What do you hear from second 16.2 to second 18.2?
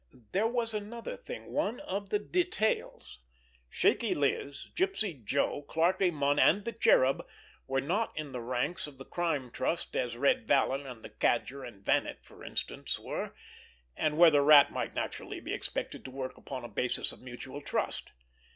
upon a basis of mutual trust.